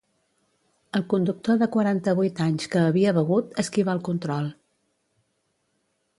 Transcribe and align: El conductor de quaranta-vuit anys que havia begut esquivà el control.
El 0.99 1.03
conductor 1.13 1.59
de 1.63 1.67
quaranta-vuit 1.75 2.41
anys 2.47 2.67
que 2.77 2.81
havia 2.87 3.13
begut 3.19 3.55
esquivà 3.67 3.97
el 3.99 4.03
control. 4.11 4.51